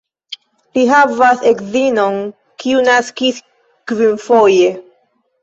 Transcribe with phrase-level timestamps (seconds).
[0.77, 2.17] Li havas edzinon,
[2.65, 3.43] kiu naskis
[3.93, 4.75] kvinfoje.